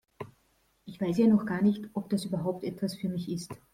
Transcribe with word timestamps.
Ich 0.85 0.99
weiß 0.99 1.19
ja 1.19 1.27
noch 1.27 1.45
gar 1.45 1.61
nicht, 1.61 1.87
ob 1.93 2.09
das 2.09 2.25
überhaupt 2.25 2.63
etwas 2.63 2.95
für 2.95 3.07
mich 3.07 3.29
ist. 3.29 3.53